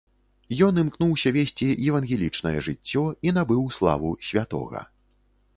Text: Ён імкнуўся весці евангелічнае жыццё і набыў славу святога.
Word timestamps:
Ён 0.67 0.79
імкнуўся 0.83 1.33
весці 1.35 1.67
евангелічнае 1.89 2.55
жыццё 2.71 3.05
і 3.29 3.37
набыў 3.39 3.63
славу 3.77 4.17
святога. 4.31 4.81